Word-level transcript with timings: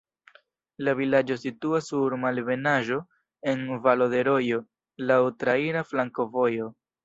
La 0.87 0.95
vilaĝo 0.99 1.37
situas 1.41 1.89
sur 1.91 2.15
malebenaĵo, 2.23 2.99
en 3.53 3.63
valo 3.87 4.11
de 4.17 4.25
rojo, 4.33 4.61
laŭ 5.13 5.23
traira 5.45 5.89
flankovojo. 5.95 6.77